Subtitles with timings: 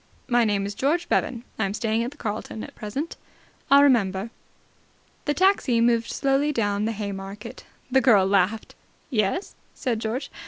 [0.27, 1.43] "My name is George Bevan.
[1.59, 3.17] I am staying at the Carlton at present."
[3.69, 4.31] "I'll remember."
[5.25, 7.65] The taxi moved slowly down the Haymarket.
[7.91, 8.73] The girl laughed.
[9.11, 10.31] "Yes?" said George.